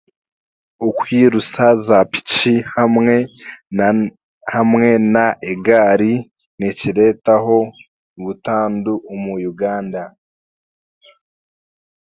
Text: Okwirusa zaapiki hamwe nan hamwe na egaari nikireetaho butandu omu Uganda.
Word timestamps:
Okwirusa 0.87 1.65
zaapiki 1.87 2.55
hamwe 2.75 3.15
nan 3.77 3.97
hamwe 4.53 4.87
na 5.13 5.25
egaari 5.51 6.13
nikireetaho 6.59 7.57
butandu 8.23 8.93
omu 9.13 9.33
Uganda. 9.51 10.03